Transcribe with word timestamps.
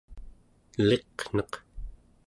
eliqneq 0.79 1.51